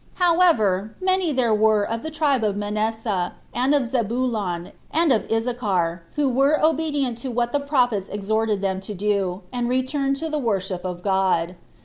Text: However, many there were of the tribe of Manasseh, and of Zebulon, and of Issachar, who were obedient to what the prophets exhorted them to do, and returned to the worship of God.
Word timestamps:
However, 0.15 0.95
many 0.99 1.31
there 1.31 1.53
were 1.53 1.83
of 1.83 2.01
the 2.01 2.09
tribe 2.09 2.43
of 2.43 2.57
Manasseh, 2.57 3.33
and 3.53 3.75
of 3.75 3.85
Zebulon, 3.85 4.71
and 4.89 5.13
of 5.13 5.31
Issachar, 5.31 6.01
who 6.15 6.27
were 6.27 6.59
obedient 6.65 7.19
to 7.19 7.29
what 7.29 7.51
the 7.51 7.59
prophets 7.59 8.09
exhorted 8.09 8.63
them 8.63 8.81
to 8.81 8.95
do, 8.95 9.43
and 9.53 9.69
returned 9.69 10.17
to 10.17 10.27
the 10.27 10.39
worship 10.39 10.83
of 10.85 11.03
God. 11.03 11.53